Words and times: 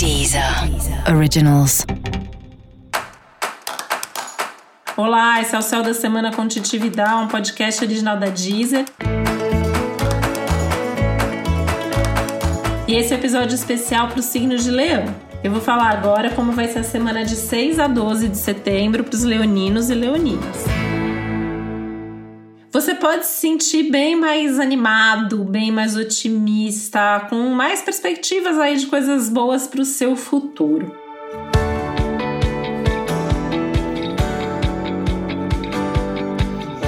Deezer 0.00 0.42
Originals. 1.14 1.84
Olá, 4.96 5.42
esse 5.42 5.54
é 5.54 5.58
o 5.58 5.60
Céu 5.60 5.82
da 5.82 5.92
Semana 5.92 6.32
com 6.32 6.48
um 7.22 7.28
podcast 7.28 7.84
original 7.84 8.18
da 8.18 8.28
Deezer. 8.30 8.86
E 12.88 12.94
esse 12.94 13.12
é 13.12 13.16
episódio 13.18 13.54
especial 13.54 14.08
para 14.08 14.20
o 14.20 14.22
signo 14.22 14.56
de 14.56 14.70
Leão. 14.70 15.04
Eu 15.44 15.52
vou 15.52 15.60
falar 15.60 15.90
agora 15.90 16.30
como 16.30 16.52
vai 16.52 16.66
ser 16.68 16.78
a 16.78 16.82
semana 16.82 17.22
de 17.22 17.36
6 17.36 17.78
a 17.78 17.86
12 17.86 18.28
de 18.28 18.38
setembro 18.38 19.04
para 19.04 19.14
os 19.14 19.22
leoninos 19.22 19.90
e 19.90 19.94
leoninas. 19.94 20.79
Você 22.72 22.94
pode 22.94 23.26
se 23.26 23.40
sentir 23.40 23.90
bem 23.90 24.14
mais 24.14 24.60
animado, 24.60 25.42
bem 25.42 25.72
mais 25.72 25.96
otimista, 25.96 27.26
com 27.28 27.48
mais 27.48 27.82
perspectivas 27.82 28.56
aí 28.60 28.76
de 28.76 28.86
coisas 28.86 29.28
boas 29.28 29.66
para 29.66 29.80
o 29.80 29.84
seu 29.84 30.14
futuro. 30.14 30.94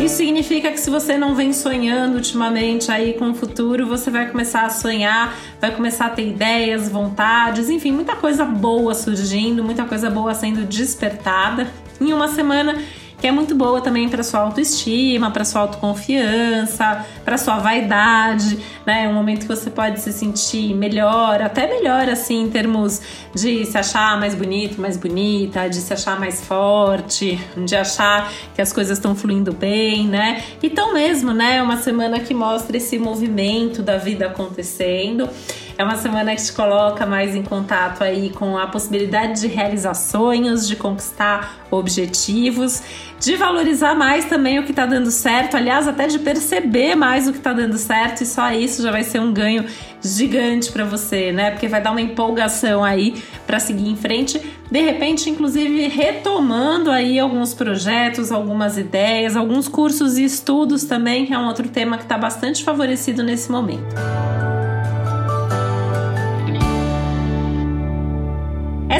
Isso 0.00 0.16
significa 0.18 0.70
que 0.70 0.78
se 0.78 0.88
você 0.88 1.18
não 1.18 1.34
vem 1.34 1.52
sonhando 1.52 2.14
ultimamente 2.14 2.92
aí 2.92 3.14
com 3.14 3.30
o 3.30 3.34
futuro, 3.34 3.84
você 3.84 4.08
vai 4.08 4.30
começar 4.30 4.62
a 4.62 4.70
sonhar, 4.70 5.36
vai 5.60 5.74
começar 5.74 6.06
a 6.06 6.10
ter 6.10 6.28
ideias, 6.28 6.88
vontades, 6.88 7.68
enfim, 7.68 7.90
muita 7.90 8.14
coisa 8.14 8.44
boa 8.44 8.94
surgindo, 8.94 9.64
muita 9.64 9.84
coisa 9.84 10.08
boa 10.08 10.32
sendo 10.32 10.64
despertada 10.64 11.66
em 12.00 12.12
uma 12.12 12.28
semana 12.28 12.80
que 13.22 13.28
é 13.28 13.30
muito 13.30 13.54
boa 13.54 13.80
também 13.80 14.08
para 14.08 14.24
sua 14.24 14.40
autoestima, 14.40 15.30
para 15.30 15.44
sua 15.44 15.60
autoconfiança, 15.60 17.06
para 17.24 17.38
sua 17.38 17.60
vaidade, 17.60 18.58
né? 18.84 19.04
É 19.04 19.08
um 19.08 19.14
momento 19.14 19.42
que 19.42 19.46
você 19.46 19.70
pode 19.70 20.00
se 20.00 20.12
sentir 20.12 20.74
melhor, 20.74 21.40
até 21.40 21.68
melhor 21.68 22.08
assim 22.08 22.42
em 22.42 22.50
termos 22.50 23.00
de 23.32 23.64
se 23.64 23.78
achar 23.78 24.18
mais 24.18 24.34
bonito, 24.34 24.80
mais 24.80 24.96
bonita, 24.96 25.68
de 25.68 25.76
se 25.76 25.92
achar 25.92 26.18
mais 26.18 26.44
forte, 26.44 27.40
de 27.64 27.76
achar 27.76 28.28
que 28.56 28.60
as 28.60 28.72
coisas 28.72 28.98
estão 28.98 29.14
fluindo 29.14 29.52
bem, 29.52 30.08
né? 30.08 30.42
Então 30.60 30.92
mesmo, 30.92 31.32
né? 31.32 31.58
É 31.58 31.62
uma 31.62 31.76
semana 31.76 32.18
que 32.18 32.34
mostra 32.34 32.76
esse 32.76 32.98
movimento 32.98 33.84
da 33.84 33.98
vida 33.98 34.26
acontecendo. 34.26 35.30
É 35.76 35.84
uma 35.84 35.96
semana 35.96 36.34
que 36.36 36.44
te 36.44 36.52
coloca 36.52 37.06
mais 37.06 37.34
em 37.34 37.42
contato 37.42 38.04
aí 38.04 38.30
com 38.30 38.58
a 38.58 38.66
possibilidade 38.66 39.40
de 39.40 39.48
realizar 39.48 39.94
sonhos, 39.94 40.68
de 40.68 40.76
conquistar 40.76 41.66
objetivos, 41.70 42.82
de 43.18 43.36
valorizar 43.36 43.94
mais 43.94 44.26
também 44.26 44.58
o 44.58 44.64
que 44.64 44.72
tá 44.72 44.84
dando 44.84 45.10
certo, 45.10 45.56
aliás, 45.56 45.88
até 45.88 46.06
de 46.06 46.18
perceber 46.18 46.94
mais 46.94 47.26
o 47.26 47.32
que 47.32 47.38
tá 47.38 47.52
dando 47.52 47.78
certo, 47.78 48.22
e 48.22 48.26
só 48.26 48.52
isso 48.52 48.82
já 48.82 48.90
vai 48.90 49.02
ser 49.02 49.20
um 49.20 49.32
ganho 49.32 49.64
gigante 50.02 50.70
para 50.70 50.84
você, 50.84 51.32
né? 51.32 51.52
Porque 51.52 51.68
vai 51.68 51.80
dar 51.80 51.92
uma 51.92 52.00
empolgação 52.00 52.84
aí 52.84 53.22
para 53.46 53.58
seguir 53.58 53.88
em 53.88 53.96
frente, 53.96 54.40
de 54.70 54.80
repente, 54.80 55.30
inclusive 55.30 55.88
retomando 55.88 56.90
aí 56.90 57.18
alguns 57.18 57.54
projetos, 57.54 58.30
algumas 58.30 58.76
ideias, 58.76 59.36
alguns 59.36 59.68
cursos 59.68 60.18
e 60.18 60.24
estudos 60.24 60.84
também, 60.84 61.24
que 61.24 61.32
é 61.32 61.38
um 61.38 61.46
outro 61.46 61.68
tema 61.68 61.96
que 61.96 62.02
está 62.02 62.18
bastante 62.18 62.62
favorecido 62.62 63.22
nesse 63.22 63.50
momento. 63.50 64.31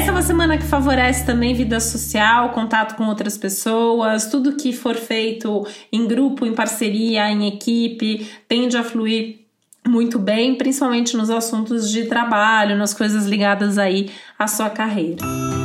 Essa 0.03 0.11
é 0.11 0.15
uma 0.15 0.21
semana 0.21 0.57
que 0.57 0.65
favorece 0.65 1.25
também 1.25 1.53
vida 1.53 1.79
social, 1.79 2.49
contato 2.49 2.97
com 2.97 3.05
outras 3.05 3.37
pessoas, 3.37 4.27
tudo 4.27 4.57
que 4.57 4.73
for 4.73 4.95
feito 4.95 5.65
em 5.93 6.05
grupo, 6.05 6.45
em 6.45 6.53
parceria, 6.53 7.31
em 7.31 7.47
equipe, 7.47 8.29
tende 8.45 8.75
a 8.75 8.83
fluir 8.83 9.45
muito 9.87 10.19
bem, 10.19 10.55
principalmente 10.55 11.15
nos 11.15 11.29
assuntos 11.29 11.89
de 11.89 12.03
trabalho, 12.03 12.75
nas 12.75 12.93
coisas 12.93 13.25
ligadas 13.25 13.77
aí 13.77 14.11
à 14.37 14.45
sua 14.45 14.69
carreira. 14.69 15.62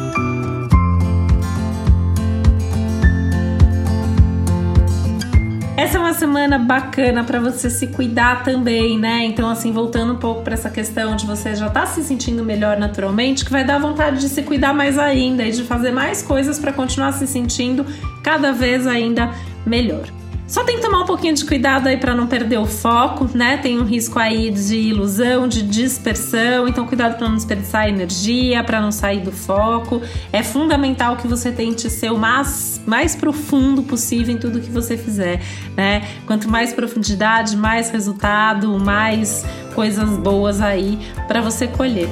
Essa 5.89 5.97
é 5.97 6.01
uma 6.01 6.13
semana 6.13 6.59
bacana 6.59 7.25
para 7.25 7.41
você 7.41 7.71
se 7.71 7.87
cuidar 7.87 8.45
também, 8.45 8.99
né? 8.99 9.25
Então, 9.25 9.49
assim, 9.49 9.73
voltando 9.73 10.13
um 10.13 10.17
pouco 10.19 10.43
para 10.43 10.53
essa 10.53 10.69
questão 10.69 11.17
de 11.17 11.25
você 11.25 11.55
já 11.55 11.71
tá 11.71 11.87
se 11.87 12.03
sentindo 12.03 12.45
melhor 12.45 12.77
naturalmente, 12.77 13.43
que 13.43 13.51
vai 13.51 13.65
dar 13.65 13.79
vontade 13.79 14.21
de 14.21 14.29
se 14.29 14.43
cuidar 14.43 14.75
mais 14.75 14.99
ainda 14.99 15.45
e 15.45 15.51
de 15.51 15.65
fazer 15.65 15.91
mais 15.91 16.21
coisas 16.21 16.59
para 16.59 16.75
continuar 16.75 17.13
se 17.13 17.27
sentindo 17.27 17.87
cada 18.23 18.53
vez 18.53 18.87
ainda 18.87 19.33
melhor. 19.65 20.05
Só 20.48 20.64
tem 20.64 20.77
que 20.77 20.83
tomar 20.83 21.03
um 21.03 21.05
pouquinho 21.05 21.35
de 21.35 21.45
cuidado 21.45 21.89
aí 21.89 21.98
para 21.98 22.14
não 22.14 22.27
perder 22.27 22.57
o 22.57 22.64
foco, 22.64 23.29
né? 23.35 23.59
Tem 23.59 23.79
um 23.79 23.85
risco 23.85 24.19
aí 24.19 24.51
de 24.51 24.77
ilusão, 24.77 25.47
de 25.47 25.61
dispersão, 25.61 26.67
então 26.67 26.86
cuidado 26.86 27.19
para 27.19 27.29
não 27.29 27.36
desperdiçar 27.36 27.86
energia, 27.86 28.64
para 28.64 28.81
não 28.81 28.91
sair 28.91 29.20
do 29.20 29.31
foco. 29.31 30.01
É 30.33 30.42
fundamental 30.42 31.17
que 31.17 31.29
você 31.29 31.53
tente 31.53 31.91
ser 31.91 32.11
o 32.11 32.17
mais, 32.17 32.81
mais 32.87 33.14
profundo 33.14 33.83
possível 33.83 34.35
em 34.35 34.39
tudo 34.39 34.58
que 34.58 34.70
você 34.70 34.97
fizer, 34.97 35.42
né? 35.77 36.08
Quanto 36.27 36.48
mais 36.48 36.73
profundidade, 36.73 37.55
mais 37.55 37.91
resultado, 37.91 38.79
mais 38.79 39.45
coisas 39.75 40.08
boas 40.17 40.63
aí 40.63 40.98
para 41.27 41.42
você 41.42 41.67
colher. 41.67 42.08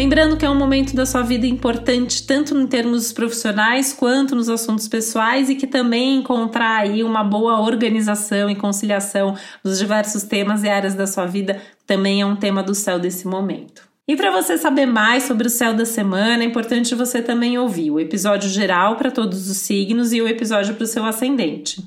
Lembrando 0.00 0.38
que 0.38 0.46
é 0.46 0.48
um 0.48 0.54
momento 0.54 0.96
da 0.96 1.04
sua 1.04 1.20
vida 1.20 1.46
importante, 1.46 2.26
tanto 2.26 2.56
em 2.56 2.66
termos 2.66 3.12
profissionais 3.12 3.92
quanto 3.92 4.34
nos 4.34 4.48
assuntos 4.48 4.88
pessoais, 4.88 5.50
e 5.50 5.54
que 5.54 5.66
também 5.66 6.16
encontrar 6.16 6.78
aí 6.78 7.04
uma 7.04 7.22
boa 7.22 7.60
organização 7.60 8.48
e 8.48 8.56
conciliação 8.56 9.36
dos 9.62 9.78
diversos 9.78 10.22
temas 10.22 10.64
e 10.64 10.70
áreas 10.70 10.94
da 10.94 11.06
sua 11.06 11.26
vida 11.26 11.60
também 11.86 12.22
é 12.22 12.24
um 12.24 12.34
tema 12.34 12.62
do 12.62 12.74
céu 12.74 12.98
desse 12.98 13.28
momento. 13.28 13.82
E 14.08 14.16
para 14.16 14.30
você 14.30 14.56
saber 14.56 14.86
mais 14.86 15.24
sobre 15.24 15.48
o 15.48 15.50
céu 15.50 15.74
da 15.74 15.84
semana, 15.84 16.44
é 16.44 16.46
importante 16.46 16.94
você 16.94 17.20
também 17.20 17.58
ouvir 17.58 17.90
o 17.90 18.00
episódio 18.00 18.48
geral 18.48 18.96
para 18.96 19.10
todos 19.10 19.50
os 19.50 19.58
signos 19.58 20.14
e 20.14 20.22
o 20.22 20.26
episódio 20.26 20.76
para 20.76 20.84
o 20.84 20.86
seu 20.86 21.04
ascendente. 21.04 21.86